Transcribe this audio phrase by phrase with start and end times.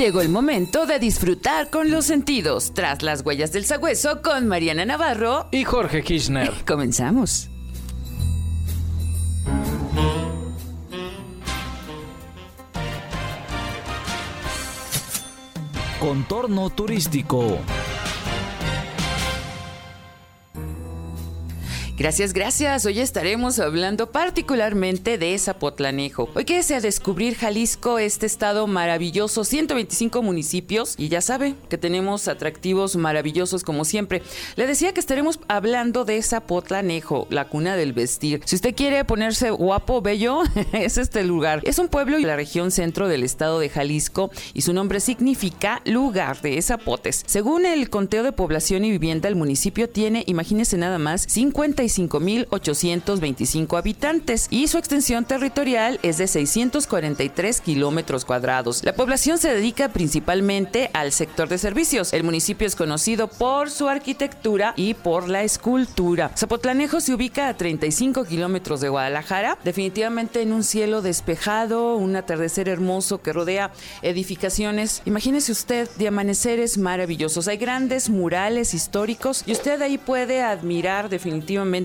[0.00, 2.72] Llegó el momento de disfrutar con los sentidos.
[2.72, 6.50] Tras las huellas del sagüeso con Mariana Navarro y Jorge Kirchner.
[6.66, 7.50] Comenzamos.
[16.00, 17.58] Contorno turístico.
[22.00, 22.86] Gracias, gracias.
[22.86, 26.30] Hoy estaremos hablando particularmente de Zapotlanejo.
[26.34, 32.26] Hoy que a descubrir Jalisco, este estado maravilloso, 125 municipios y ya sabe que tenemos
[32.26, 34.22] atractivos maravillosos como siempre.
[34.56, 38.40] Le decía que estaremos hablando de Zapotlanejo, la cuna del vestir.
[38.46, 40.40] Si usted quiere ponerse guapo, bello,
[40.72, 41.60] es este lugar.
[41.64, 45.82] Es un pueblo y la región centro del estado de Jalisco y su nombre significa
[45.84, 47.24] lugar de zapotes.
[47.26, 53.78] Según el conteo de población y vivienda, el municipio tiene, imagínese nada más, 55 5.825
[53.78, 58.82] habitantes y su extensión territorial es de 643 kilómetros cuadrados.
[58.84, 62.12] La población se dedica principalmente al sector de servicios.
[62.12, 66.30] El municipio es conocido por su arquitectura y por la escultura.
[66.36, 72.68] Zapotlanejo se ubica a 35 kilómetros de Guadalajara, definitivamente en un cielo despejado, un atardecer
[72.68, 75.02] hermoso que rodea edificaciones.
[75.04, 77.48] Imagínese usted de amaneceres maravillosos.
[77.48, 81.79] Hay grandes murales históricos y usted ahí puede admirar definitivamente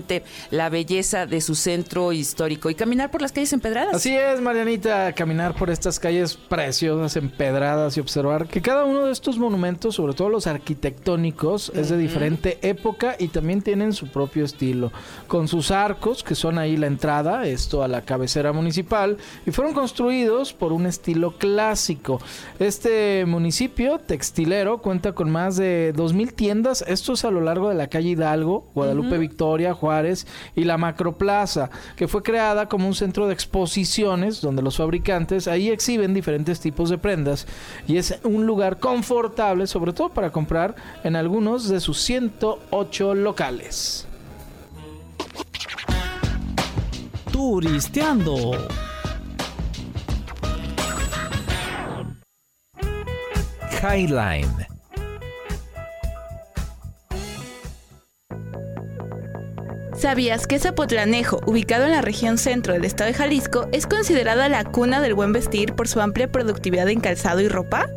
[0.50, 3.94] la belleza de su centro histórico y caminar por las calles empedradas.
[3.94, 9.12] Así es, Marianita, caminar por estas calles preciosas, empedradas y observar que cada uno de
[9.12, 14.44] estos monumentos, sobre todo los arquitectónicos, es de diferente época y también tienen su propio
[14.44, 14.92] estilo,
[15.26, 19.16] con sus arcos, que son ahí la entrada, esto a la cabecera municipal,
[19.46, 22.20] y fueron construidos por un estilo clásico.
[22.58, 27.74] Este municipio textilero cuenta con más de 2.000 tiendas, esto es a lo largo de
[27.74, 29.72] la calle Hidalgo, Guadalupe Victoria,
[30.54, 35.70] Y la Macroplaza, que fue creada como un centro de exposiciones donde los fabricantes ahí
[35.70, 37.46] exhiben diferentes tipos de prendas
[37.86, 40.74] y es un lugar confortable, sobre todo para comprar
[41.04, 44.06] en algunos de sus 108 locales.
[47.30, 48.52] Turisteando.
[53.82, 54.75] Highline
[59.98, 64.62] ¿Sabías que Zapotlanejo, ubicado en la región centro del estado de Jalisco, es considerada la
[64.64, 67.88] cuna del buen vestir por su amplia productividad en calzado y ropa?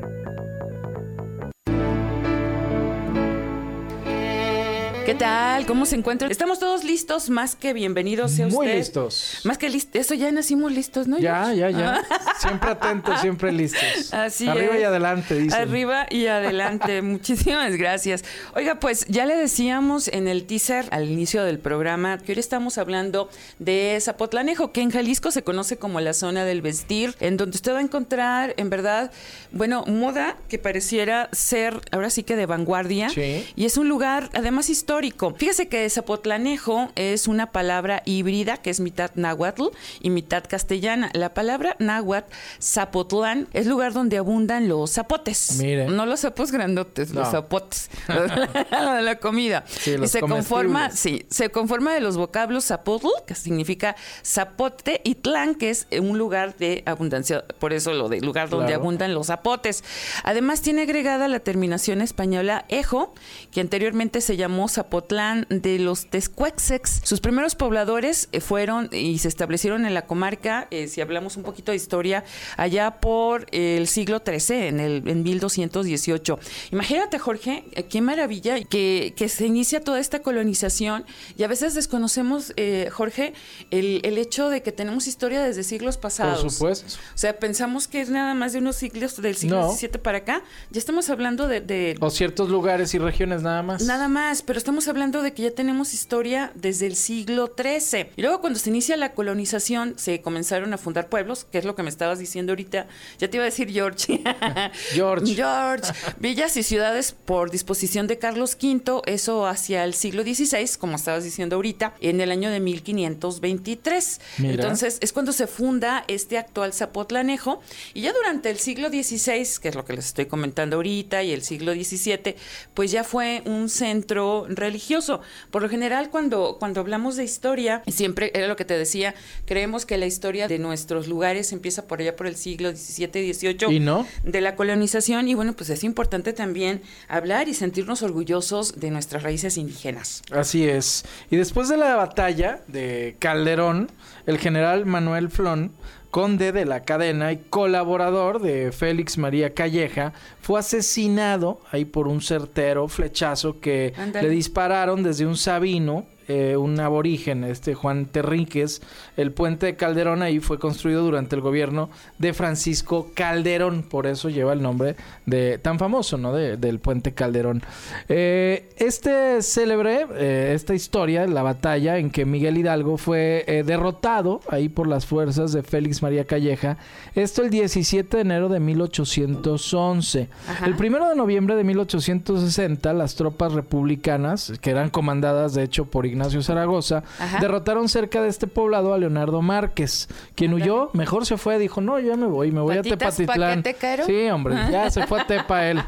[5.10, 5.66] ¿Qué tal?
[5.66, 6.30] ¿Cómo se encuentran?
[6.30, 9.40] Estamos todos listos, más que bienvenidos sea Muy listos.
[9.44, 10.00] Más que listos.
[10.00, 11.18] Eso ya nacimos listos, ¿no?
[11.18, 12.04] Ya, ya, ya.
[12.38, 13.82] siempre atentos, siempre listos.
[14.14, 15.56] Así Arriba y adelante, dice.
[15.56, 17.02] Arriba y adelante.
[17.02, 18.24] Muchísimas gracias.
[18.54, 22.78] Oiga, pues ya le decíamos en el teaser al inicio del programa que hoy estamos
[22.78, 27.56] hablando de Zapotlanejo, que en Jalisco se conoce como la zona del vestir, en donde
[27.56, 29.12] usted va a encontrar, en verdad,
[29.52, 33.10] bueno, moda que pareciera ser ahora sí que de vanguardia.
[33.10, 33.48] Sí.
[33.56, 34.99] Y es un lugar, además, histórico
[35.38, 39.68] Fíjese que Zapotlanejo es una palabra híbrida que es mitad náhuatl
[40.02, 41.10] y mitad castellana.
[41.14, 42.30] La palabra náhuatl,
[42.62, 45.56] Zapotlán, es lugar donde abundan los zapotes.
[45.58, 45.88] Mire.
[45.88, 47.90] No los zapos grandotes, los zapotes.
[48.72, 49.64] la comida.
[49.68, 53.96] Sí, los y se conforma, sí, se conforma de los vocablos zapotl, que significa
[54.26, 58.74] zapote, y tlán, que es un lugar de abundancia, por eso lo de lugar donde
[58.74, 59.82] abundan los zapotes.
[60.24, 63.14] Además tiene agregada la terminación española ejo,
[63.52, 67.02] que anteriormente se llamó Zapotlán Zapotlán de los Tescuexex.
[67.04, 71.44] Sus primeros pobladores eh, fueron y se establecieron en la comarca, eh, si hablamos un
[71.44, 72.24] poquito de historia,
[72.58, 76.40] allá por el siglo XIII, en, el, en 1218.
[76.72, 81.06] Imagínate, Jorge, eh, qué maravilla que, que se inicia toda esta colonización
[81.38, 82.54] y a veces desconocemos,
[82.92, 83.34] Jorge,
[83.70, 86.42] el, el, hecho de que tenemos historia desde siglos pasados.
[86.42, 87.00] Por supuesto.
[87.14, 90.42] O sea, pensamos que es nada más de unos siglos del siglo XVII para acá.
[90.72, 91.96] Ya estamos hablando de, de...
[92.00, 93.84] O ciertos lugares y regiones nada más.
[93.84, 98.12] Nada más, pero estamos estamos hablando de que ya tenemos historia desde el siglo XIII.
[98.16, 101.74] Y luego cuando se inicia la colonización, se comenzaron a fundar pueblos, que es lo
[101.74, 102.86] que me estabas diciendo ahorita.
[103.18, 104.22] Ya te iba a decir George.
[104.94, 105.34] George.
[105.34, 105.92] George.
[106.20, 111.24] Villas y ciudades por disposición de Carlos V, eso hacia el siglo XVI, como estabas
[111.24, 114.22] diciendo ahorita, en el año de 1523.
[114.38, 114.54] Mira.
[114.54, 117.60] Entonces es cuando se funda este actual Zapotlanejo.
[117.96, 121.32] Y ya durante el siglo XVI, que es lo que les estoy comentando ahorita, y
[121.32, 122.36] el siglo XVII,
[122.76, 125.22] pues ya fue un centro religioso.
[125.52, 129.16] Por lo general, cuando, cuando hablamos de historia, siempre era lo que te decía,
[129.46, 133.76] creemos que la historia de nuestros lugares empieza por allá por el siglo XVII, XVIII.
[133.76, 134.06] ¿Y no?
[134.24, 135.28] De la colonización.
[135.28, 140.22] Y bueno, pues es importante también hablar y sentirnos orgullosos de nuestras raíces indígenas.
[140.32, 141.06] Así es.
[141.30, 143.92] Y después de la batalla de Calderón,
[144.26, 145.72] el general Manuel Flon,
[146.12, 152.22] conde de la cadena y colaborador de Félix María Calleja, fue asesinado ahí por un
[152.22, 156.06] certero flechazo que le dispararon desde un sabino.
[156.30, 158.82] Eh, un aborigen, este Juan Terríquez,
[159.18, 161.90] el puente de Calderón ahí fue construido durante el gobierno
[162.20, 164.96] de Francisco Calderón, por eso lleva el nombre
[165.26, 166.32] de tan famoso, ¿no?
[166.34, 167.64] De- del puente Calderón.
[168.08, 174.70] Eh, este célebre, eh, esta historia, la batalla en que Miguel Hidalgo fue derrotado ahí
[174.70, 176.78] por las fuerzas de Félix María Calleja,
[177.16, 180.28] esto el 17 de enero de 1811.
[180.48, 180.66] Ajá.
[180.68, 186.06] El primero de noviembre de 1860, las tropas republicanas, que eran comandadas de hecho por
[186.06, 187.40] Ignacio Zaragoza, Ajá.
[187.40, 192.00] derrotaron cerca de este poblado a Leonardo Márquez, quien huyó, mejor se fue, dijo, no,
[192.00, 193.64] ya me voy, me voy a ¿Patitas Tepatitlán.
[193.64, 193.76] te?
[194.06, 195.82] Sí, hombre, ya se fue a Tepa él.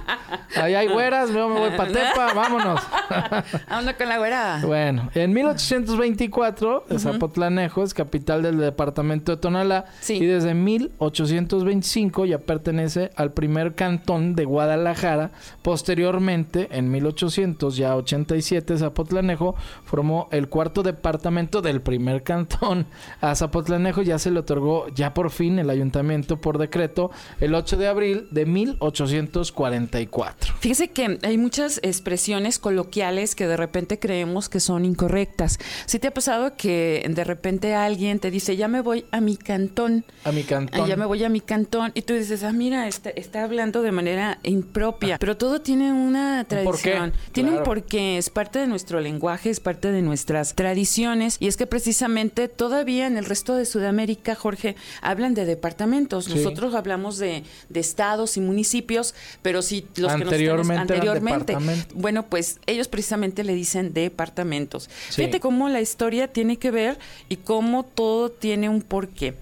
[0.56, 2.82] Ahí hay güeras, yo me voy para Tepa, vámonos.
[3.68, 4.62] Anda con la güera.
[4.66, 10.16] Bueno, en 1824, Zapotlanejo es capital del departamento de Tonalá Sí.
[10.16, 15.32] y desde 1825 ya pertenece al primer cantón de Guadalajara.
[15.62, 19.56] Posteriormente, en 1887, Zapotlanejo
[19.86, 22.86] formó el cuarto departamento del primer cantón.
[23.22, 27.78] A Zapotlanejo ya se le otorgó ya por fin el ayuntamiento por decreto el 8
[27.78, 30.54] de abril de 1844.
[30.60, 35.60] Fíjese que hay muchas expresiones coloquiales que de repente creemos que son incorrectas.
[35.86, 39.38] ¿Sí te ha pasado que de repente alguien te dice, ya me voy a mi
[39.38, 40.06] cantón?
[40.24, 40.88] A mi Ah, cantón.
[40.88, 43.92] ya me voy a mi cantón y tú dices, ah, mira, está, está hablando de
[43.92, 47.64] manera impropia, pero todo tiene una tradición, tiene claro.
[47.64, 51.68] un porqué, es parte de nuestro lenguaje, es parte de nuestras tradiciones y es que
[51.68, 56.36] precisamente todavía en el resto de Sudamérica, Jorge, hablan de departamentos, Sí.
[56.36, 61.58] nosotros hablamos de, de estados y municipios, pero si los que nos Anteriormente anteriormente,
[61.94, 64.90] bueno, pues ellos precisamente le dicen departamentos.
[65.10, 65.16] Sí.
[65.22, 66.98] Fíjate cómo la historia tiene que ver
[67.30, 69.36] y cómo todo tiene un porqué.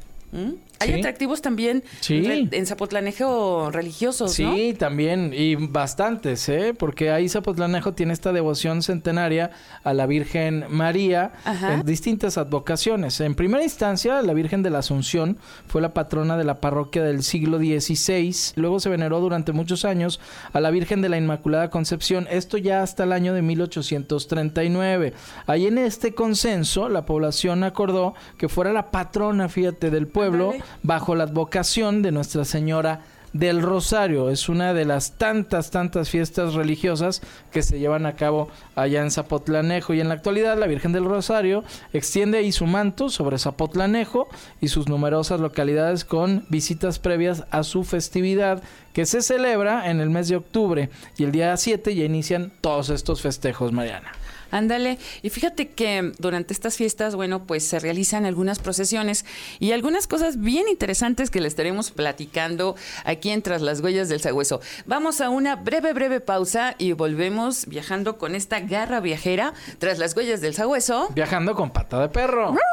[0.80, 1.00] Hay Sí.
[1.00, 2.48] atractivos también Sí.
[2.52, 4.54] en Zapotlanejo religiosos, ¿no?
[4.56, 6.74] Sí, también, y bastantes, ¿eh?
[6.78, 9.52] Porque ahí Zapotlanejo tiene esta devoción centenaria
[9.84, 11.74] a la Virgen María Ajá.
[11.76, 13.20] en distintas advocaciones.
[13.20, 15.38] En primera instancia, la Virgen de la Asunción
[15.68, 18.54] fue la patrona de la parroquia del siglo XVI.
[18.56, 20.20] Luego se veneró durante muchos años
[20.54, 25.14] a la Virgen de la Inmaculada Concepción, esto ya hasta el año de 1839.
[25.48, 30.54] Ahí en este consenso, la población acordó que fuera la patrona, fíjate, del pueblo.
[30.84, 33.02] Bajo la advocación de Nuestra Señora
[33.34, 34.30] del Rosario.
[34.30, 37.22] Es una de las tantas, tantas fiestas religiosas
[37.52, 39.94] que se llevan a cabo allá en Zapotlanejo.
[39.94, 41.64] Y en la actualidad, la Virgen del Rosario
[41.94, 44.28] extiende ahí su manto sobre Zapotlanejo
[44.62, 48.64] y sus numerosas localidades con visitas previas a su festividad
[48.94, 50.90] que se celebra en el mes de octubre.
[51.18, 54.12] Y el día 7 ya inician todos estos festejos, Mariana.
[54.52, 54.98] Ándale.
[55.22, 59.26] Y fíjate que durante estas fiestas, bueno, pues se realizan algunas procesiones
[59.60, 62.76] y algunas cosas bien interesantes que le estaremos platicando
[63.06, 64.62] aquí en Tras las Huellas del Sagüeso.
[64.86, 70.16] Vamos a una breve, breve pausa y volvemos viajando con esta garra viajera tras las
[70.16, 71.10] huellas del Sagüeso.
[71.14, 72.56] Viajando con pata de perro.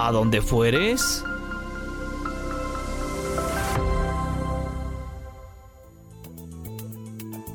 [0.00, 1.24] ¿A dónde fueres?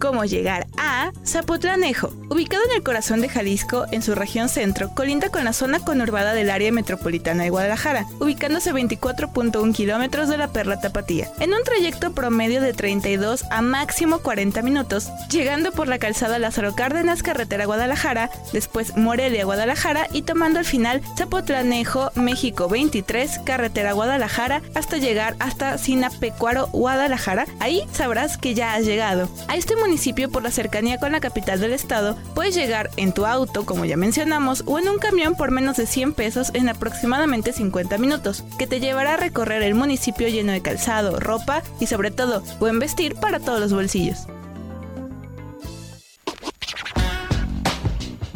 [0.03, 2.12] Cómo llegar a Zapotlanejo.
[2.29, 6.33] Ubicado en el corazón de Jalisco, en su región centro, colinda con la zona conurbada
[6.33, 11.63] del área metropolitana de Guadalajara, ubicándose a 24.1 kilómetros de la Perla Tapatía, en un
[11.63, 17.65] trayecto promedio de 32 a máximo 40 minutos, llegando por la calzada Lázaro Cárdenas, carretera
[17.65, 25.38] Guadalajara, después Morelia, Guadalajara y tomando al final Zapotlanejo, México 23, carretera Guadalajara, hasta llegar
[25.39, 27.45] hasta Sinapecuaro, Guadalajara.
[27.62, 29.29] Ahí sabrás que ya has llegado.
[29.48, 29.93] A este municipio,
[30.32, 33.96] por la cercanía con la capital del estado, puedes llegar en tu auto, como ya
[33.96, 38.68] mencionamos, o en un camión por menos de 100 pesos en aproximadamente 50 minutos, que
[38.68, 43.16] te llevará a recorrer el municipio lleno de calzado, ropa y sobre todo buen vestir
[43.16, 44.28] para todos los bolsillos.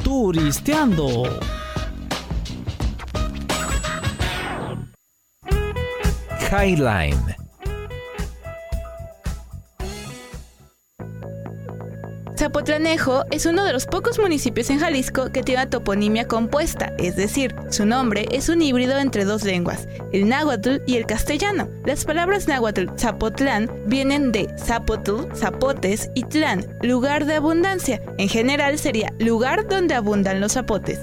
[0.03, 1.23] Turisteando.
[6.49, 7.46] Highline.
[12.47, 17.17] Zapotlanejo es uno de los pocos municipios en Jalisco que tiene una toponimia compuesta, es
[17.17, 21.69] decir, su nombre es un híbrido entre dos lenguas, el náhuatl y el castellano.
[21.83, 28.01] Las palabras náhuatl Zapotlán vienen de Zapotl, zapotes y tlán, lugar de abundancia.
[28.17, 31.01] En general sería lugar donde abundan los zapotes.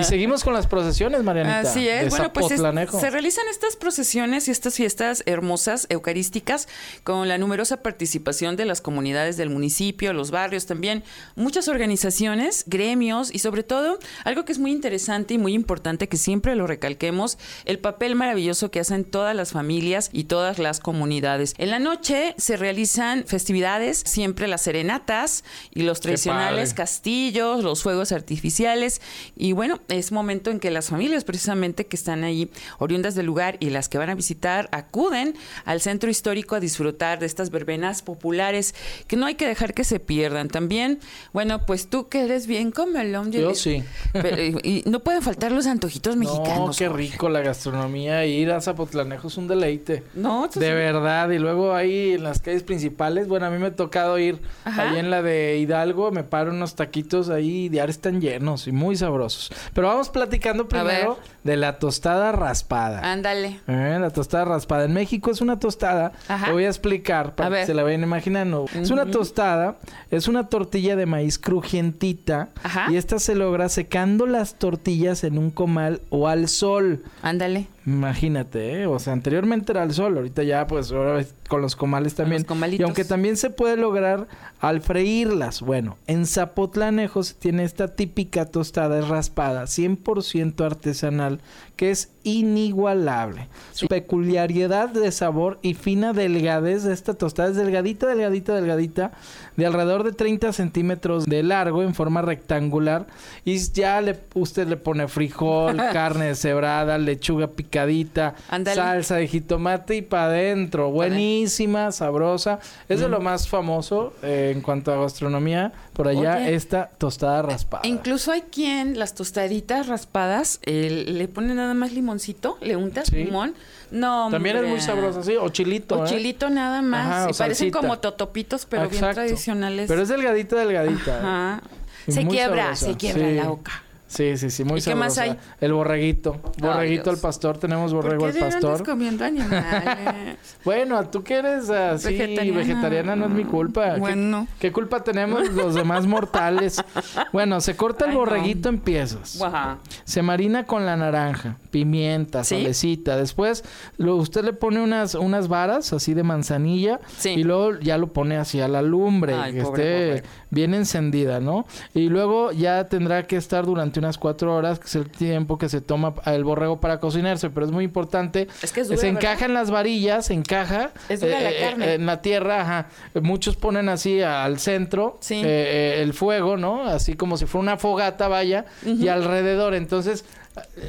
[0.00, 1.60] Y seguimos con las procesiones, Marianita.
[1.60, 2.10] Así es.
[2.10, 2.60] Bueno, pues es-
[3.00, 6.68] se realizan estas procesiones y estas fiestas hermosas, eucarísticas,
[7.04, 11.02] con la numerosa participación de las comunidades del municipio, los barrios también,
[11.34, 16.16] muchas organizaciones, gremios y sobre todo algo que es muy interesante y muy importante que
[16.16, 21.54] siempre lo recalquemos, el papel maravilloso que hacen todas las familias y todas las comunidades.
[21.58, 28.12] En la noche se realizan festividades, siempre las serenatas y los tradicionales castillos, los fuegos
[28.12, 29.00] artificiales
[29.36, 33.56] y bueno, es momento en que las familias precisamente que están ahí oriundas del lugar
[33.60, 38.02] y las que van a visitar acuden al centro histórico a disfrutar de estas verbenas
[38.02, 38.74] populares
[39.06, 40.48] que no hay que dejar que se pierdan.
[40.48, 40.98] También,
[41.32, 43.30] bueno, pues tú que eres bien comelón.
[43.32, 43.82] Yo sí.
[44.12, 46.76] Pero, y, y no pueden faltar los antojitos No, mexicanos.
[46.76, 48.24] qué rico la gastronomía.
[48.26, 50.02] Ir a Zapotlanejo es un deleite.
[50.14, 50.58] No, De sí.
[50.60, 54.40] verdad, y luego ahí en las calles principales, bueno, a mí me ha tocado ir
[54.64, 54.90] Ajá.
[54.90, 58.96] ahí en la de Hidalgo, me paro unos taquitos ahí, diarios están llenos y muy
[58.96, 59.50] sabrosos.
[59.76, 63.12] Pero vamos platicando primero de la tostada raspada.
[63.12, 63.60] Ándale.
[63.68, 64.84] Eh, la tostada raspada.
[64.86, 66.12] En México es una tostada.
[66.28, 66.46] Ajá.
[66.48, 67.66] Lo voy a explicar para A que ver.
[67.66, 68.64] se la vayan imaginando.
[68.74, 69.76] Es una tostada,
[70.10, 72.48] es una tortilla de maíz crujientita.
[72.62, 72.86] Ajá.
[72.90, 77.04] Y esta se logra secando las tortillas en un comal o al sol.
[77.20, 77.66] Ándale.
[77.86, 78.86] Imagínate, ¿eh?
[78.88, 82.42] o sea, anteriormente era al sol, ahorita ya pues ahora con los comales Con también.
[82.42, 82.80] los comalitos.
[82.80, 84.26] y aunque también se puede lograr
[84.58, 85.60] al freírlas.
[85.62, 91.40] Bueno, en Zapotlanejo se tiene esta típica tostada raspada, 100% artesanal,
[91.76, 93.48] que es inigualable.
[93.72, 99.12] Su peculiaridad de sabor y fina delgadez de esta tostada es delgadita, delgadita, delgadita,
[99.56, 103.06] de alrededor de 30 centímetros de largo en forma rectangular.
[103.44, 108.34] Y ya le, usted le pone frijol, carne deshebrada, lechuga picadita,
[108.74, 110.90] salsa de jitomate y para adentro.
[110.90, 112.58] Buenísima, sabrosa.
[112.88, 115.72] Es de lo más famoso eh, en cuanto a gastronomía.
[115.96, 116.54] Por allá, Oye.
[116.54, 117.82] esta tostada raspada.
[117.84, 123.08] E Incluso hay quien las tostaditas raspadas eh, le pone nada más limoncito, le untas
[123.08, 123.16] Sí.
[123.16, 123.54] limón.
[123.90, 124.84] No, También es muy hombre.
[124.84, 125.36] sabrosa, sí.
[125.40, 126.08] O chilito, O ¿eh?
[126.08, 127.06] chilito nada más.
[127.06, 127.78] Ajá, y parecen salsita.
[127.78, 129.14] como totopitos, pero bien Exacto.
[129.22, 129.88] tradicionales.
[129.88, 131.10] Pero es delgadita, delgadita.
[131.16, 131.18] ¿eh?
[131.20, 131.62] Ajá.
[132.06, 133.34] Y Se quiebra, se quiebra Sí.
[133.34, 133.82] la boca.
[134.08, 135.36] Sí, sí, sí, muy ¿Y qué más hay?
[135.60, 136.40] El borreguito.
[136.58, 137.16] Borreguito Dios.
[137.16, 137.58] al pastor.
[137.58, 138.84] Tenemos ¿Por borrego qué al pastor.
[138.84, 140.36] comiendo animales?
[140.64, 142.58] Bueno, tú que eres así Vegetariana.
[142.58, 143.16] vegetariana.
[143.16, 143.94] no es mi culpa.
[143.94, 144.46] ¿Qué- Bueno.
[144.60, 146.82] ¿Qué, culpa tenemos los demás mortales?
[147.32, 148.20] Bueno, se corta el Ay, no.
[148.20, 149.40] borreguito en piezas.
[149.42, 149.78] Ajá.
[150.04, 152.56] Se marina con la naranja, pimienta, ¿Sí?
[152.56, 153.16] salecita.
[153.16, 153.64] Después
[153.96, 157.30] lo, usted le pone unas, unas varas así de manzanilla Sí.
[157.30, 160.28] y luego ya lo pone así a la lumbre, Ay, que pobre esté.
[160.50, 161.66] Bien encendida, ¿no?
[161.94, 165.68] Y luego ya tendrá que estar durante unas cuatro horas, que es el tiempo que
[165.68, 167.50] se toma el borrego para cocinarse.
[167.50, 168.48] Pero es muy importante.
[168.62, 169.22] Es que es dura, se ¿verdad?
[169.22, 171.94] encaja en las varillas, se encaja Es dura la carne.
[171.94, 172.86] en la tierra, ajá.
[173.22, 175.34] Muchos ponen así al centro Sí.
[175.36, 176.84] eh, eh, el fuego, ¿no?
[176.86, 179.74] Así como si fuera una fogata, vaya, y alrededor.
[179.74, 180.24] Entonces,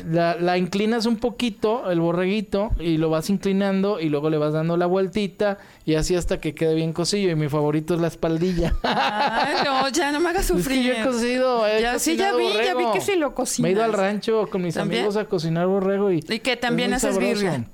[0.09, 4.53] la, la inclinas un poquito, el borreguito, y lo vas inclinando, y luego le vas
[4.53, 7.31] dando la vueltita, y así hasta que quede bien cocido.
[7.31, 8.73] Y mi favorito es la espaldilla.
[8.83, 10.83] Ay, no, ya no me hagas Es que sufrir.
[10.83, 13.63] yo he cocido, he Ya, sí, ya vi, ya vi que sí lo cocinas.
[13.63, 15.01] Me he ido al rancho con mis ¿También?
[15.01, 16.23] amigos a cocinar borrego y...
[16.27, 17.65] Y que también es haces birria.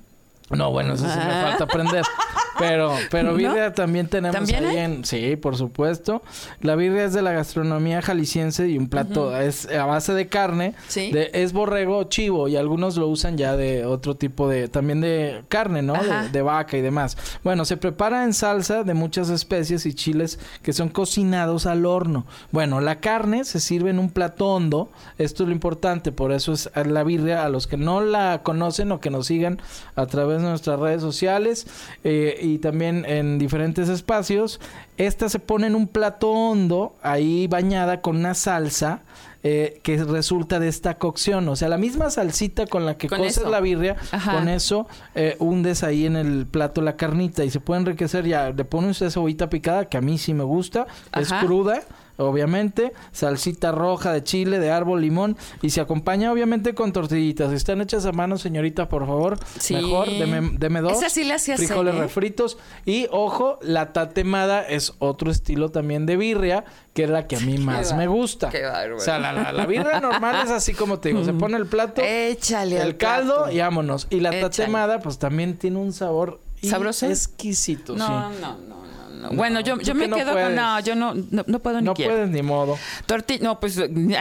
[0.50, 2.04] No, bueno, eso sí me falta aprender.
[2.60, 3.36] Pero, pero ¿No?
[3.36, 5.06] birria también tenemos ¿También ahí en...
[5.06, 6.22] Sí, por supuesto.
[6.62, 10.76] La birria es de la gastronomía jalisciense y un plato es a base de carne.
[10.88, 11.12] Sí.
[11.12, 14.68] De, es borrego chivo y algunos lo usan ya de otro tipo de...
[14.68, 15.94] También de carne, ¿no?
[15.94, 17.18] De, de vaca y demás.
[17.44, 22.26] Bueno, se prepara en salsa de muchas especies y chiles que son cocinados al horno.
[22.52, 24.92] Bueno, la carne se sirve en un plato hondo.
[25.18, 27.44] Esto es lo importante, por eso es la birria.
[27.44, 29.62] A los que no la conocen o que nos sigan
[29.96, 31.68] a través de nuestras redes sociales.
[32.04, 34.60] eh, y, también en diferentes espacios.
[34.98, 39.02] Esta se pone en un plato hondo, ahí bañada con una salsa.
[39.46, 43.18] eh, que resulta de esta cocción, o sea, la misma salsita con la que Con
[43.18, 43.50] coces eso.
[43.50, 44.36] la birria, Ajá.
[44.36, 48.52] con eso eh, hundes ahí en el plato la carnita y se puede enriquecer ya,
[48.52, 50.88] le pone usted cebollita picada, que a mí sí me gusta,
[51.20, 51.82] es cruda,
[52.18, 57.50] obviamente, salsita roja de chile, de árbol, limón, y se acompaña obviamente con tortillitas.
[57.50, 59.74] Si están hechas a mano, señorita, por favor, Sí.
[59.76, 60.94] mejor, deme, deme dos.
[60.98, 62.00] Esa sí la sé hacer, Frijoles ¿eh?
[62.00, 62.58] refritos.
[62.86, 67.40] Y ojo, la tatemada es otro estilo también de birria, que es la que a
[67.40, 68.50] mí más me gusta.
[68.50, 68.98] qué bárbaro.
[68.98, 71.66] O sea, la, la, la birria normal es así como te digo, se pone el
[71.66, 73.52] plato, Échale al el caldo plato.
[73.52, 74.08] y vámonos.
[74.10, 74.50] Y la Échale.
[74.50, 77.08] tatemada, pues también tiene un sabor ¿Sabroso?
[77.08, 78.38] exquisito, No, sí.
[78.42, 78.83] no, no, no,
[79.24, 79.36] no.
[79.36, 80.56] Bueno, yo, yo me quedo con...
[80.56, 82.12] No, yo no, no, no puedo ni No quiero.
[82.14, 82.78] puedes ni modo.
[83.06, 83.76] Torti no, pues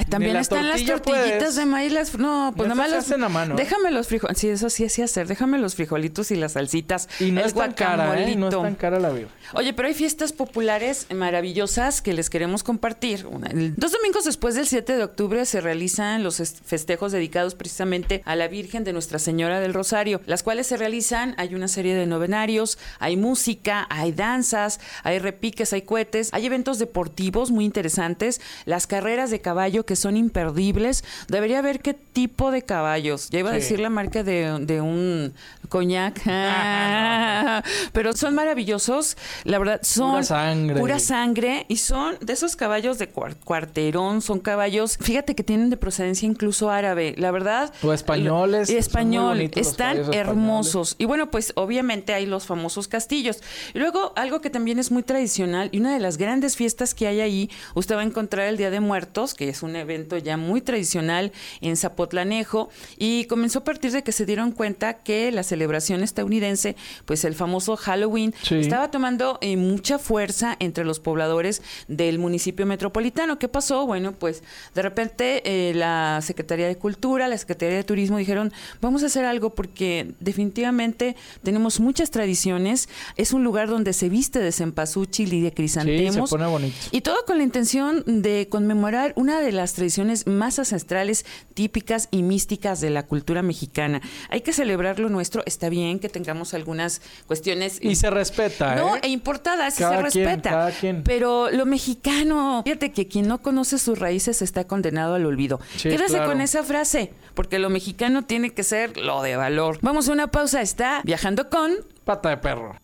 [0.09, 1.03] también la están las tortillitas
[1.41, 1.57] puedes.
[1.57, 1.93] de maíz.
[1.93, 3.05] Las, no, pues nada más se las.
[3.07, 3.57] hacen a mano, ¿eh?
[3.59, 4.39] Déjame los frijoles.
[4.39, 5.27] Sí, eso sí sí hacer.
[5.27, 7.09] Déjame los frijolitos y las salsitas.
[7.21, 8.35] Y no el es tan cara, ¿eh?
[8.37, 9.29] No es tan cara la birria.
[9.55, 13.27] Oye, pero hay fiestas populares maravillosas que les queremos compartir.
[13.27, 18.23] Una- Dos domingos después del 7 de octubre se realizan los est- festejos dedicados precisamente
[18.25, 21.95] a la Virgen de Nuestra Señora del Rosario, las cuales se realizan, hay una serie
[21.95, 28.41] de novenarios, hay música, hay danzas, hay repiques, hay cohetes, hay eventos deportivos muy interesantes,
[28.65, 31.05] las carreras de caballo que son imperdibles.
[31.29, 33.29] Debería ver qué tipo de caballos.
[33.31, 35.35] Ya iba a decir la marca de, de un
[35.69, 36.21] coñac.
[37.93, 39.17] Pero son maravillosos.
[39.45, 40.81] La verdad, son Pura sangre.
[40.81, 45.71] pura sangre y son de esos caballos de cuar- cuarterón, son caballos, fíjate que tienen
[45.71, 47.73] de procedencia incluso árabe, la verdad.
[47.83, 50.17] O españoles, Y español, están españoles.
[50.17, 50.95] hermosos.
[50.99, 53.41] Y bueno, pues obviamente hay los famosos castillos.
[53.75, 57.07] Y luego algo que también es muy tradicional y una de las grandes fiestas que
[57.07, 60.37] hay ahí, usted va a encontrar el Día de Muertos, que es un evento ya
[60.37, 65.43] muy tradicional en Zapotlanejo y comenzó a partir de que se dieron cuenta que la
[65.43, 68.57] celebración estadounidense, pues el famoso Halloween, Sí.
[68.57, 73.39] estaba tomando eh, mucha fuerza entre los pobladores del municipio metropolitano.
[73.39, 73.87] ¿Qué pasó?
[73.87, 74.43] Bueno, pues
[74.75, 79.25] de repente eh, la Secretaría de Cultura, la Secretaría de Turismo dijeron, vamos a hacer
[79.25, 82.89] algo porque definitivamente tenemos muchas tradiciones.
[83.17, 86.31] Es un lugar donde se viste de cempasúchil y de Sí, crisantemos.
[86.31, 86.75] se pone bonito.
[86.91, 91.25] Y todo con la intención de conmemorar una de las tradiciones más ancestrales,
[91.55, 94.01] típicas y místicas de la cultura mexicana.
[94.31, 95.43] Hay que celebrar lo nuestro.
[95.47, 97.79] Está bien que tengamos algunas cuestiones.
[97.83, 99.01] Y se respeta, No, ¿eh?
[99.03, 100.51] e importadas, y Cada se quien, respeta.
[100.51, 101.03] cada quien.
[101.05, 105.61] Pero lo mexicano, fíjate que quien no conoce sus raíces está condenado al olvido.
[105.77, 106.31] Sí, Quédese claro.
[106.31, 109.79] con esa frase, porque lo mexicano tiene que ser lo de valor.
[109.83, 110.63] Vamos a una pausa.
[110.63, 111.73] Está viajando con.
[112.05, 112.77] Pata de perro.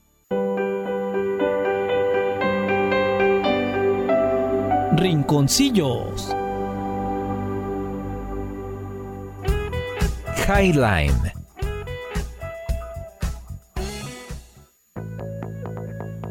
[4.99, 6.35] Rinconcillos.
[10.49, 11.15] Highline.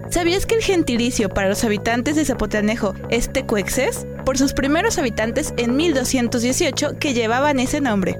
[0.10, 4.06] ¿Sabías que el gentilicio para los habitantes de Zapotlanejo es Tecuexes?
[4.26, 8.18] Por sus primeros habitantes en 1218 que llevaban ese nombre.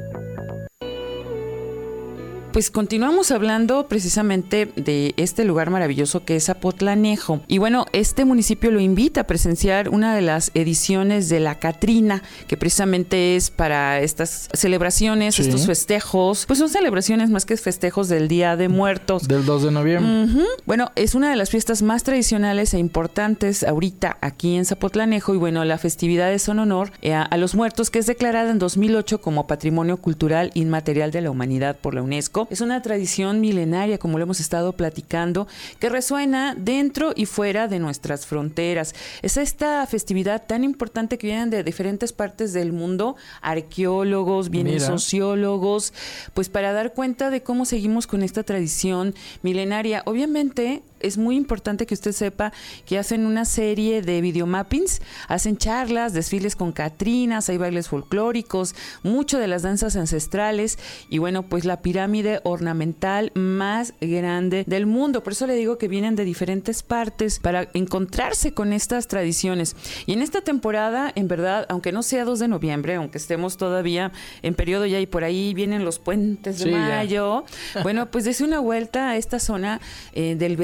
[2.58, 7.42] Pues continuamos hablando precisamente de este lugar maravilloso que es Zapotlanejo.
[7.48, 12.24] Y bueno, este municipio lo invita a presenciar una de las ediciones de la Catrina,
[12.48, 15.44] que precisamente es para estas celebraciones, Sí.
[15.44, 16.48] estos festejos.
[16.48, 19.28] Pues son celebraciones más que festejos del Día de Muertos.
[19.28, 20.44] Del 2 de noviembre.
[20.66, 25.38] Bueno, es una de las fiestas más tradicionales e importantes ahorita aquí en Zapotlanejo y
[25.38, 28.58] bueno, la festividad es en honor eh, a, a los muertos que es declarada en
[28.58, 32.47] 2008 como Patrimonio Cultural Inmaterial de la Humanidad por la UNESCO.
[32.50, 35.48] Es una tradición milenaria, como lo hemos estado platicando,
[35.80, 38.96] que resuena dentro y fuera de nuestras fronteras.
[39.22, 44.86] Es esta festividad tan importante que vienen de diferentes partes del mundo, arqueólogos, vienen Mira.
[44.86, 45.94] sociólogos,
[46.34, 50.04] pues para dar cuenta de cómo seguimos con esta tradición milenaria.
[50.06, 52.54] Obviamente es muy importante que usted sepa
[52.86, 59.40] que hacen una serie de videomappings, hacen charlas, desfiles con Catrinas, hay bailes folclóricos, mucho
[59.40, 60.78] de las danzas ancestrales
[61.10, 65.24] y bueno, pues la pirámide ornamental más grande del mundo.
[65.24, 69.76] Por eso le digo que vienen de diferentes partes para encontrarse con estas tradiciones.
[70.06, 74.12] Y en esta temporada, en verdad, aunque no sea 2 de noviembre, aunque estemos todavía
[74.42, 76.78] en periodo ya y por ahí vienen los puentes de Sí, ya.
[76.78, 77.44] mayo,
[77.84, 79.80] bueno, pues dése una vuelta a esta zona
[80.14, 80.58] eh, del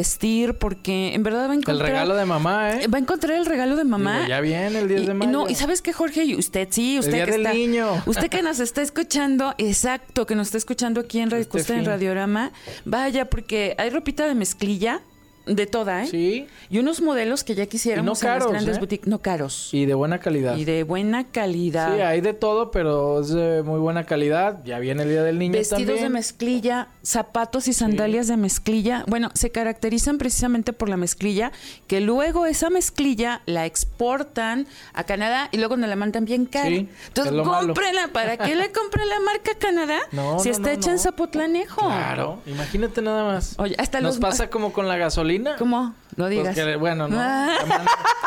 [0.57, 1.89] porque en verdad va a El encontrar...
[1.89, 2.87] regalo de mamá, ¿eh?
[2.87, 4.17] Va a encontrar el regalo de mamá.
[4.17, 5.31] Digo, ya viene el 10 de mayo.
[5.31, 8.03] No, y sabes qué, Jorge, Y usted sí, usted Día que del está, Niño.
[8.05, 11.73] usted que nos está escuchando, exacto, que nos está escuchando aquí en Radio Este Costa
[11.77, 11.85] en.
[11.85, 12.51] Radiorama,
[12.85, 15.01] vaya, porque hay ropita de mezclilla
[15.45, 16.07] de toda, ¿eh?
[16.07, 16.47] Sí.
[16.69, 18.79] Y unos modelos que ya quisiéramos Y no en las grandes ¿eh?
[18.79, 19.69] boutiques, no caros.
[19.73, 20.55] Y de buena calidad.
[20.55, 21.93] Y de buena calidad.
[21.95, 24.63] Sí, hay de todo, pero es de muy buena calidad.
[24.63, 29.03] Ya viene el Día del Niño Vestidos de mezclilla, zapatos y sandalias de mezclilla.
[29.07, 31.51] Bueno, se caracterizan precisamente por la mezclilla,
[31.87, 36.67] que luego esa mezclilla la exportan a Canadá y luego nos la mandan bien cara.
[36.69, 37.43] Sí, Entonces, malo.
[37.67, 38.07] cómprenla.
[38.13, 40.99] ¿Para qué le compra la marca Canadá No, si no, está hecha en.
[40.99, 41.81] Zapotlanejo?
[41.85, 43.55] Claro, imagínate nada más.
[43.57, 45.32] Oye, hasta Nos los- pasa como con la gasolina.
[45.57, 45.93] ¿Cómo?
[46.15, 46.55] No Pues digas.
[46.55, 47.17] que, bueno, no.
[47.19, 47.55] Ah.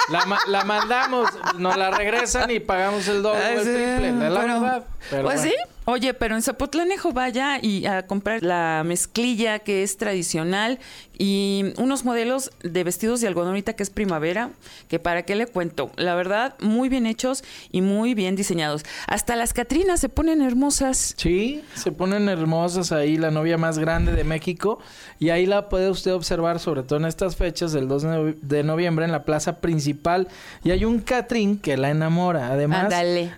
[0.09, 4.13] La, la la mandamos, nos la regresan y pagamos el doble o el triple.
[4.13, 4.85] La pero- verdad.
[5.11, 5.51] Pero pues bueno.
[5.51, 5.71] sí.
[5.89, 10.81] Oye, pero en Zapotlanejo vaya y a comprar la mezclilla que es tradicional
[11.17, 14.51] y unos modelos de vestidos de algodón ahorita que es primavera,
[14.89, 15.93] que para qué le cuento.
[15.97, 18.83] La verdad, muy bien hechos y muy bien diseñados.
[19.07, 21.15] Hasta las Catrinas se ponen hermosas.
[21.17, 24.81] Sí, se ponen hermosas ahí, la novia más grande de México.
[25.21, 28.41] Y ahí la puede usted observar, sobre todo en estas fechas del 2 de novi-
[28.41, 30.27] de noviembre, en la plaza principal.
[30.65, 32.49] Y hay un Catrín que la enamora.
[32.49, 32.93] Además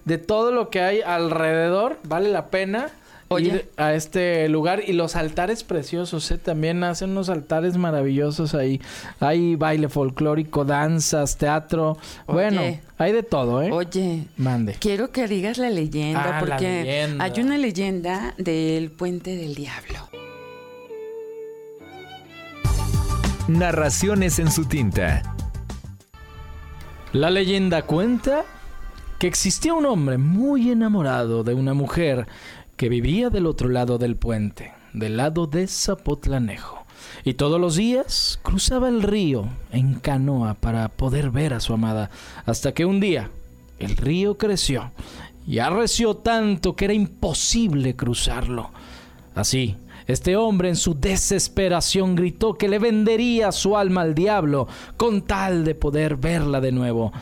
[0.07, 2.91] de todo lo que hay alrededor, vale la pena.
[3.31, 3.47] Oye.
[3.49, 6.39] ir a este lugar y los altares preciosos, ¿eh?
[6.39, 8.81] también hacen unos altares maravillosos ahí.
[9.21, 11.99] Hay baile folclórico, danzas, teatro.
[12.27, 12.63] Bueno,
[12.97, 13.71] hay de todo, ¿eh?
[13.71, 14.77] Oye, Mande.
[14.81, 17.23] quiero que digas la leyenda, Ah, la porque leyenda.
[17.25, 20.09] hay una leyenda del puente del diablo.
[23.49, 25.23] Narraciones en su tinta.
[27.13, 28.45] La leyenda cuenta
[29.19, 32.29] que existía un hombre muy enamorado de una mujer
[32.77, 36.87] que vivía del otro lado del puente, del lado de Zapotlanejo.
[37.25, 42.11] Y todos los días cruzaba el río en canoa para poder ver a su amada,
[42.47, 43.31] hasta que un día
[43.81, 44.93] el río creció
[45.47, 48.71] y arreció tanto que era imposible cruzarlo.
[49.35, 49.77] Así,
[50.07, 55.65] este hombre en su desesperación gritó que le vendería su alma al diablo con tal
[55.65, 57.13] de poder verla de nuevo.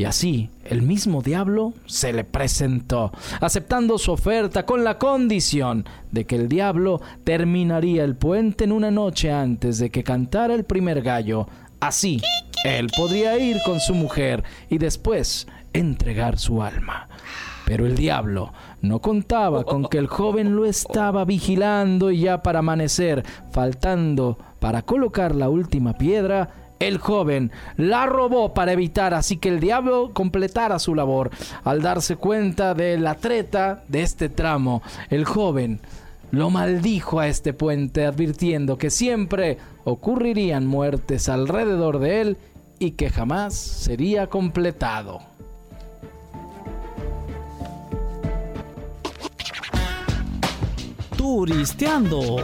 [0.00, 6.24] Y así, el mismo diablo se le presentó, aceptando su oferta con la condición de
[6.24, 11.02] que el diablo terminaría el puente en una noche antes de que cantara el primer
[11.02, 11.48] gallo.
[11.80, 12.18] Así,
[12.64, 17.06] él podría ir con su mujer y después entregar su alma.
[17.66, 22.60] Pero el diablo no contaba con que el joven lo estaba vigilando y ya para
[22.60, 29.50] amanecer, faltando para colocar la última piedra, el joven la robó para evitar así que
[29.50, 31.30] el diablo completara su labor.
[31.62, 35.80] Al darse cuenta de la treta de este tramo, el joven
[36.32, 42.36] lo maldijo a este puente advirtiendo que siempre ocurrirían muertes alrededor de él
[42.78, 45.20] y que jamás sería completado.
[51.16, 52.36] Turisteando.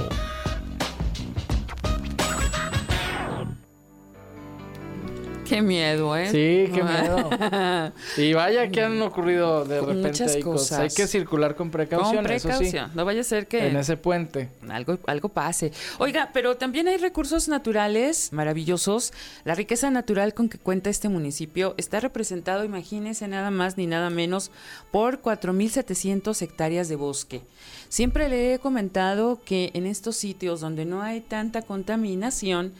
[5.48, 6.26] Qué miedo, ¿eh?
[6.26, 7.92] Sí, qué miedo.
[8.16, 10.68] Y vaya que han ocurrido de repente muchas ahí cosas.
[10.68, 10.78] cosas.
[10.80, 12.90] Hay que circular con precaución, Con eso sí, precaución.
[12.94, 14.48] No vaya a ser que en ese puente.
[14.68, 15.72] algo, algo pase.
[15.98, 19.12] Oiga, pero también hay recursos naturales maravillosos.
[19.44, 24.10] La riqueza natural con que cuenta este municipio está representado, imagínense, nada más ni nada
[24.10, 24.50] menos,
[24.90, 27.42] por 4.700 hectáreas de bosque.
[27.88, 32.72] Siempre le he comentado que en estos sitios donde no hay tanta contaminación,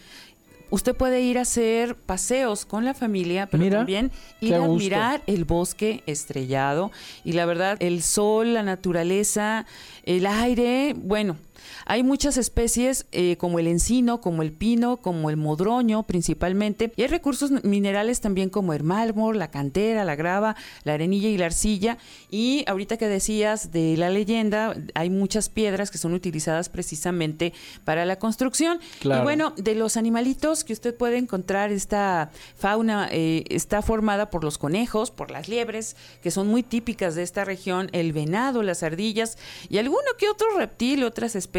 [0.70, 4.72] Usted puede ir a hacer paseos con la familia, pero Mira, también ir a gusto.
[4.74, 6.90] admirar el bosque estrellado
[7.24, 9.64] y la verdad el sol, la naturaleza,
[10.04, 11.36] el aire, bueno,
[11.84, 17.02] hay muchas especies eh, como el encino, como el pino, como el modroño principalmente y
[17.02, 21.46] hay recursos minerales también como el mármol, la cantera, la grava, la arenilla y la
[21.46, 21.98] arcilla
[22.30, 27.52] y ahorita que decías de la leyenda hay muchas piedras que son utilizadas precisamente
[27.84, 29.20] para la construcción Claro.
[29.20, 34.44] y bueno de los animalitos que usted puede encontrar, esta fauna eh, está formada por
[34.44, 38.82] los conejos, por las liebres, que son muy típicas de esta región, el venado, las
[38.82, 39.36] ardillas
[39.68, 41.55] y alguno que otro reptil, otras especies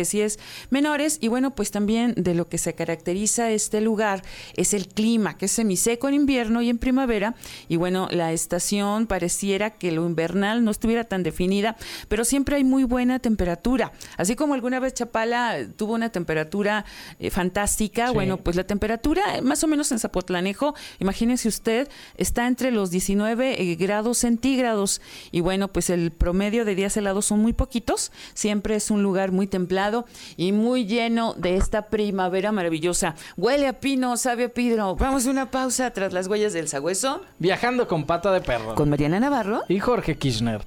[0.70, 1.18] menores.
[1.22, 4.24] Y bueno, pues también de lo que se caracteriza este lugar
[4.56, 7.36] es el clima, que es semiseco en invierno y en primavera.
[7.68, 11.76] Y bueno, la estación pareciera que lo invernal no estuviera tan definida,
[12.08, 13.92] pero siempre hay muy buena temperatura.
[14.18, 16.86] Así como alguna vez Chapala tuvo una temperatura
[17.20, 18.14] eh, fantástica, Sí.
[18.14, 22.92] bueno, pues la temperatura eh, más o menos en Zapotlanejo, imagínense usted, está entre los
[22.92, 28.12] 19 eh, grados centígrados y bueno, pues el promedio de días helados son muy poquitos,
[28.34, 29.87] siempre es un lugar muy templado
[30.36, 33.16] y muy lleno de esta primavera maravillosa.
[33.36, 34.96] Huele a pino, sabe a pino.
[34.96, 37.22] Vamos a una pausa tras las huellas del sagüeso.
[37.40, 38.76] Viajando con pata de perro.
[38.76, 39.64] Con Mariana Navarro.
[39.68, 40.62] Y Jorge Kirchner.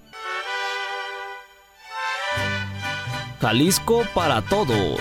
[3.40, 5.00] Jalisco para todos.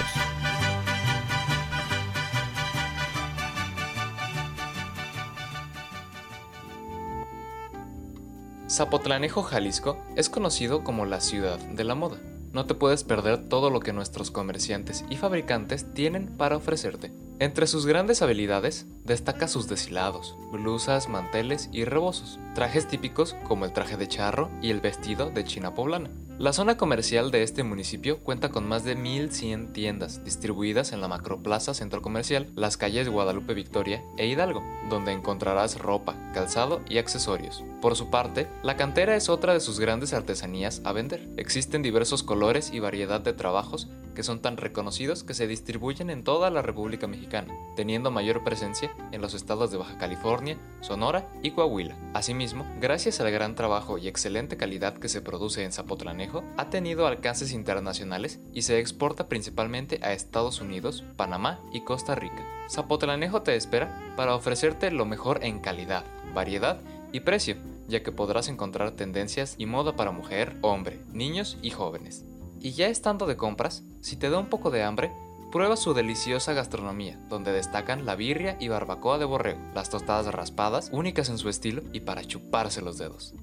[8.70, 12.18] Zapotlanejo, Jalisco, es conocido como la ciudad de la moda.
[12.52, 17.12] No te puedes perder todo lo que nuestros comerciantes y fabricantes tienen para ofrecerte.
[17.40, 23.72] Entre sus grandes habilidades destaca sus deshilados, blusas, manteles y rebozos, trajes típicos como el
[23.72, 26.10] traje de charro y el vestido de china poblana.
[26.38, 31.08] La zona comercial de este municipio cuenta con más de 1100 tiendas distribuidas en la
[31.08, 37.64] macroplaza centro comercial, las calles Guadalupe Victoria e Hidalgo, donde encontrarás ropa, calzado y accesorios.
[37.82, 41.30] Por su parte, la cantera es otra de sus grandes artesanías a vender.
[41.38, 43.88] Existen diversos colores y variedad de trabajos
[44.20, 48.92] que son tan reconocidos que se distribuyen en toda la República Mexicana, teniendo mayor presencia
[49.14, 51.96] en los estados de Baja California, Sonora y Coahuila.
[52.14, 57.08] Asimismo, gracias al gran trabajo y excelente calidad que se produce en Zapotlanejo, ha tenido
[57.08, 62.46] alcances internacionales y se exporta principalmente a Estados Unidos, Panamá y Costa Rica.
[62.70, 66.04] Zapotlanejo te espera para ofrecerte lo mejor en calidad,
[66.34, 66.82] variedad
[67.14, 67.56] y precio,
[67.88, 72.26] ya que podrás encontrar tendencias y moda para mujer, hombre, niños y jóvenes.
[72.62, 75.12] Y ya estando de compras, si te da un poco de hambre,
[75.52, 80.90] prueba su deliciosa gastronomía, donde destacan la birria y barbacoa de borrego, las tostadas raspadas,
[80.92, 83.34] únicas en su estilo y para chuparse los dedos.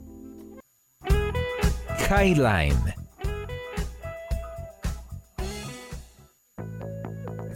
[2.09, 3.06] Highline.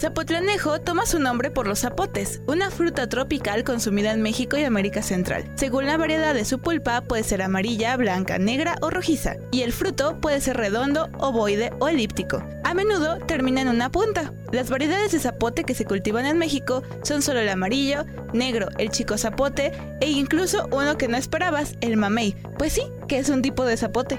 [0.01, 5.03] Zapotlanejo toma su nombre por los zapotes, una fruta tropical consumida en México y América
[5.03, 5.53] Central.
[5.57, 9.75] Según la variedad de su pulpa, puede ser amarilla, blanca, negra o rojiza, y el
[9.75, 12.43] fruto puede ser redondo, ovoide o elíptico.
[12.65, 14.33] A menudo termina en una punta.
[14.53, 18.89] Las variedades de zapote que se cultivan en México son solo el amarillo, negro, el
[18.89, 22.35] chico zapote e incluso uno que no esperabas, el mamey.
[22.57, 24.19] Pues sí, que es un tipo de zapote.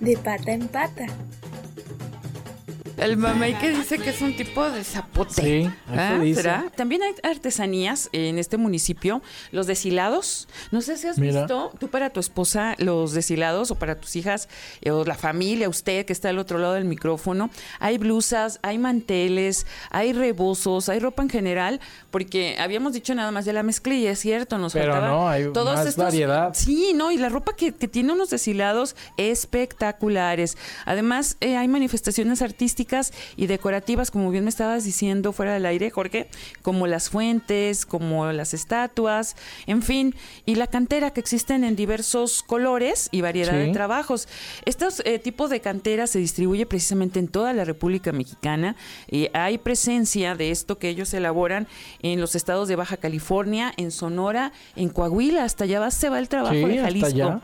[0.00, 1.06] De pata en pata.
[2.98, 5.32] El mamey que dice que es un tipo de zapote.
[5.64, 6.18] Sí, ¿Ah?
[6.20, 6.42] dice.
[6.42, 6.64] ¿Será?
[6.76, 10.48] También hay artesanías en este municipio, los deshilados.
[10.72, 11.42] No sé si has Mira.
[11.42, 14.48] visto tú para tu esposa los deshilados o para tus hijas
[14.80, 17.50] eh, o la familia, usted que está al otro lado del micrófono.
[17.78, 21.80] Hay blusas, hay manteles, hay rebozos, hay ropa en general,
[22.10, 25.52] porque habíamos dicho nada más de la mezclilla, es cierto, nos Pero faltaba no, hay
[25.52, 26.50] todos más estos- variedad.
[26.54, 30.56] Sí, no, y la ropa que, que tiene unos deshilados espectaculares.
[30.84, 32.87] Además, eh, hay manifestaciones artísticas
[33.36, 36.28] y decorativas, como bien me estabas diciendo fuera del aire, Jorge,
[36.62, 40.14] como las fuentes, como las estatuas, en fin,
[40.46, 43.58] y la cantera que existen en diversos colores y variedad Sí.
[43.58, 44.28] de trabajos.
[44.64, 48.76] Estos eh, tipos de cantera se distribuye precisamente en toda la República Mexicana.
[49.10, 51.66] y hay presencia de esto que ellos elaboran
[52.02, 56.18] en los estados de Baja California, en Sonora, en Coahuila, hasta allá va, se va
[56.18, 57.06] el trabajo Sí, de hasta Jalisco.
[57.08, 57.40] allá.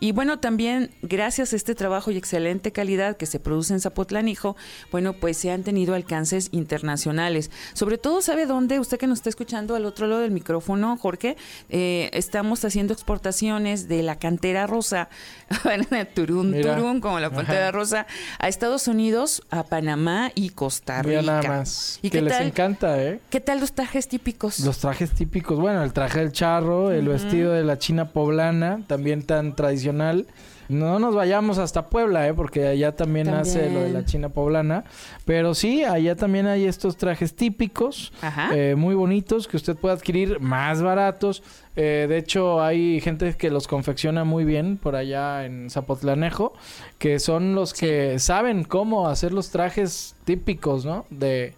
[0.00, 4.56] Y bueno, también gracias a este trabajo y excelente calidad que se produce en Zapotlanijo,
[4.90, 7.50] bueno, pues se han tenido alcances internacionales.
[7.72, 8.78] Sobre todo, ¿sabe dónde?
[8.78, 11.36] Usted que nos está escuchando al otro lado del micrófono, Jorge,
[11.68, 15.08] eh, estamos haciendo exportaciones de la cantera rosa,
[16.14, 16.76] turún, Mira.
[16.76, 18.06] turún, como la cantera rosa,
[18.38, 21.20] a Estados Unidos, a Panamá y Costa Rica.
[21.20, 21.98] Mira nada más.
[22.02, 22.46] ¿Y que les tal?
[22.46, 23.20] encanta, ¿eh?
[23.30, 24.60] ¿Qué tal los trajes típicos?
[24.60, 29.22] Los trajes típicos, bueno, el traje del charro, el vestido de la china poblana, también
[29.22, 30.26] tan tradicional.
[30.68, 32.32] No nos vayamos hasta Puebla, ¿eh?
[32.32, 34.84] porque allá también, hace lo de la china poblana.
[35.26, 38.12] Pero sí, allá también hay estos trajes típicos,
[38.54, 41.42] eh, muy bonitos, que usted puede adquirir más baratos.
[41.76, 46.54] Eh, de hecho, hay gente que los confecciona muy bien por allá en Zapotlanejo,
[46.98, 51.04] que son los que saben cómo hacer los trajes típicos, ¿no?
[51.10, 51.54] De,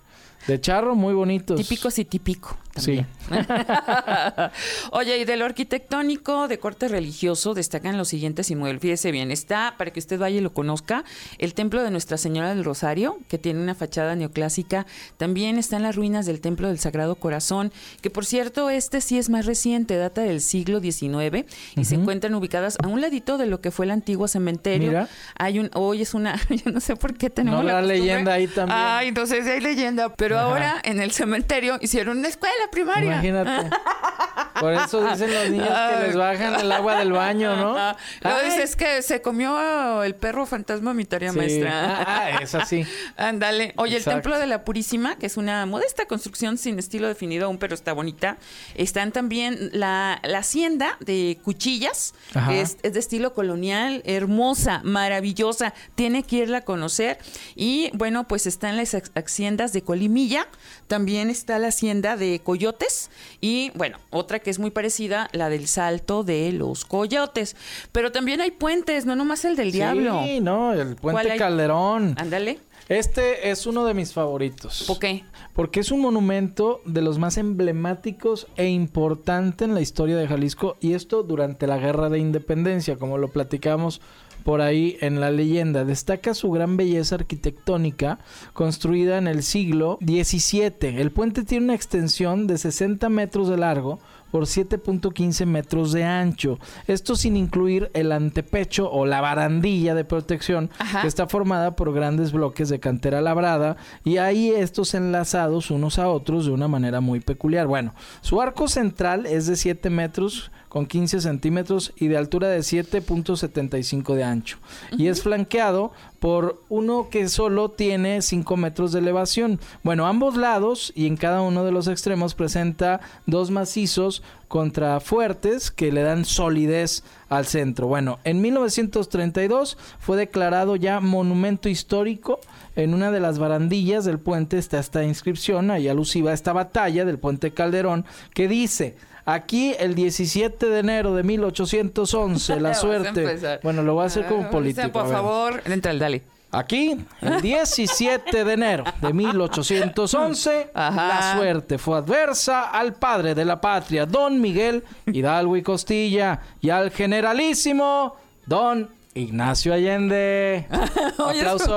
[0.49, 1.61] de charro, muy bonitos.
[1.61, 2.57] Típicos y típico.
[2.77, 3.05] Sí.
[4.93, 8.83] Oye, y de lo arquitectónico de corte religioso destacan los siguientes inmuebles.
[8.83, 11.05] Fíjese bien, está, para que usted vaya y lo conozca,
[11.39, 14.87] el templo de Nuestra Señora del Rosario, que tiene una fachada neoclásica.
[15.17, 19.31] También están las ruinas del templo del Sagrado Corazón, que por cierto, este sí es
[19.31, 21.45] más reciente, data del siglo XIX,
[21.77, 24.89] y se encuentran ubicadas a un ladito de lo que fue el antiguo cementerio.
[24.89, 25.09] Mira.
[25.39, 28.47] Hay un, hoy es una, yo no sé por qué tenemos No, la leyenda ahí
[28.47, 28.79] también.
[28.79, 30.15] Ay, entonces hay leyenda.
[30.15, 30.47] Pero Ajá.
[30.47, 33.13] ahora en el cementerio hicieron una escuela primaria.
[33.13, 33.71] Imagínate.
[34.61, 37.77] Por eso dicen los niños que les bajan el agua del baño, ¿no?
[38.23, 38.45] Ay.
[38.47, 41.37] dices que se comió el perro fantasma mi tarea Sí.
[41.39, 41.71] maestra.
[42.01, 42.85] Ah, ah, es así.
[43.17, 43.73] Ándale.
[43.77, 44.11] Oye, Exacto.
[44.11, 47.75] el Templo de la Purísima, que es una modesta construcción sin estilo definido aún, pero
[47.75, 48.37] está bonita.
[48.75, 52.51] Están también la, la hacienda de Cuchillas, Ajá.
[52.51, 55.75] que es, es de estilo colonial, hermosa, maravillosa.
[55.95, 57.19] Tiene que irla a conocer.
[57.55, 60.47] Y bueno, pues están las hac- haciendas de Colimilla,
[60.87, 63.11] también está la hacienda de Coyotes.
[63.41, 67.57] Y bueno, otra que que es muy parecida, la del Salto de los Coyotes.
[67.91, 70.23] Pero también hay puentes, no nomás el del Diablo.
[70.23, 71.37] Sí, no, el ¿Cuál puente?
[71.37, 72.15] Calderón.
[72.17, 72.61] Ándale.
[72.89, 74.85] Este es uno de mis favoritos.
[74.87, 75.25] ¿Por qué?
[75.53, 80.77] Porque es un monumento de los más emblemáticos e importante en la historia de Jalisco
[80.81, 84.01] y esto durante la Guerra de Independencia, como lo platicamos
[84.47, 85.85] por ahí en la leyenda.
[85.85, 88.21] Destaca su gran belleza arquitectónica
[88.53, 91.01] construida en el siglo XVII.
[91.01, 93.99] El puente tiene una extensión de 60 metros de largo
[94.31, 96.59] por 7.15 metros de ancho.
[96.87, 101.03] Esto sin incluir el antepecho o la barandilla de protección Ajá.
[101.03, 106.09] que está formada por grandes bloques de cantera labrada y ahí estos enlazados unos a
[106.09, 107.67] otros de una manera muy peculiar.
[107.67, 112.59] Bueno, su arco central es de 7 metros con 15 centímetros y de altura de
[112.59, 114.59] 7.75 de ancho.
[114.99, 119.59] Y es flanqueado por uno que solo tiene 5 metros de elevación.
[119.83, 125.93] Bueno, ambos lados y en cada uno de los extremos presenta dos macizos contrafuertes que
[125.93, 127.87] le dan solidez al centro.
[127.87, 132.41] Bueno, en 1932 fue declarado ya monumento histórico.
[132.77, 137.05] En una de las barandillas del puente está esta inscripción, ahí alusiva a esta batalla
[137.05, 138.05] del puente Calderón,
[138.35, 138.97] que dice...
[139.29, 143.59] Aquí el 17 de enero de 1811, la suerte.
[143.65, 144.93] Bueno, lo voy a hacer Ah, como político.
[144.93, 146.23] Por favor, entra, dale.
[146.57, 151.09] Aquí, el 17 de enero de 1811, Ajá.
[151.09, 156.71] la suerte fue adversa al padre de la patria, don Miguel Hidalgo y Costilla, y
[156.71, 158.17] al generalísimo
[158.47, 160.67] don Ignacio Allende.
[161.19, 161.69] Oye, Aplausos.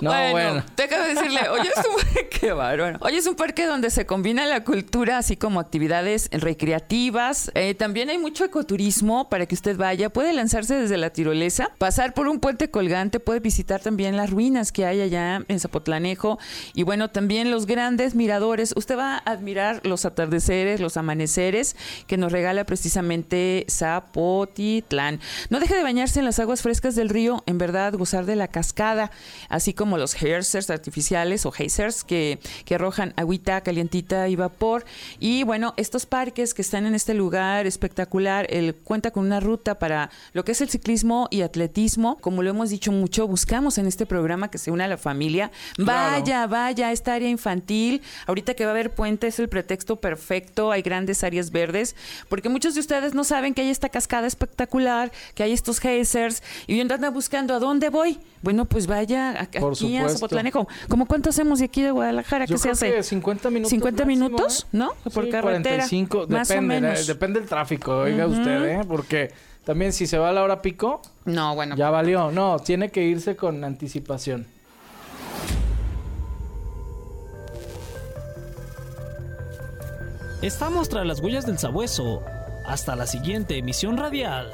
[0.00, 0.64] No, bueno, bueno.
[0.76, 2.98] déjame decirle, hoy es un qué bárbaro.
[3.00, 7.52] Hoy es un parque donde se combina la cultura así como actividades recreativas.
[7.54, 10.10] Eh, también hay mucho ecoturismo para que usted vaya.
[10.10, 14.72] Puede lanzarse desde la tirolesa, pasar por un puente colgante, puede visitar también las ruinas
[14.72, 16.38] que hay allá en Zapotlanejo
[16.74, 18.74] y bueno, también los grandes miradores.
[18.76, 21.76] Usted va a admirar los atardeceres, los amaneceres
[22.08, 23.35] que nos regala precisamente
[23.70, 25.20] Zapotitlán.
[25.50, 28.48] No deje de bañarse en las aguas frescas del río, en verdad gozar de la
[28.48, 29.10] cascada,
[29.48, 34.84] así como los geysers artificiales o geysers que, que arrojan agüita calientita y vapor.
[35.18, 39.78] Y bueno, estos parques que están en este lugar espectacular, él cuenta con una ruta
[39.78, 42.18] para lo que es el ciclismo y atletismo.
[42.20, 45.50] Como lo hemos dicho mucho, buscamos en este programa que se una a la familia.
[45.74, 46.20] Claro.
[46.20, 48.02] Vaya, vaya, esta área infantil.
[48.26, 50.70] Ahorita que va a haber puente es el pretexto perfecto.
[50.72, 51.96] Hay grandes áreas verdes,
[52.28, 56.42] porque muchos de ustedes no saben que hay esta cascada espectacular, que hay estos geysers
[56.66, 58.18] y andan buscando a dónde voy.
[58.42, 60.18] Bueno, pues vaya a- Por aquí a supuesto.
[60.18, 60.68] Zapotlanejo.
[60.88, 62.44] ¿Cómo cuánto hacemos de aquí de Guadalajara?
[62.46, 62.92] Yo ¿Qué se creo hace?
[62.94, 63.70] que 50 minutos.
[63.70, 64.68] 50 máximo, minutos, ¿eh?
[64.72, 64.92] ¿no?
[65.12, 65.42] Por Sí, carretera.
[65.42, 67.00] 45, más depende, o menos.
[67.00, 68.84] eh, depende del tráfico, oiga usted, ¿eh?
[68.86, 69.32] Porque
[69.64, 71.74] también si se va a la hora pico, No, bueno.
[71.76, 72.30] ya valió.
[72.30, 74.46] No, tiene que irse con anticipación.
[80.42, 82.22] Estamos tras las huellas del sabueso.
[82.66, 84.50] Hasta la siguiente emisión radial.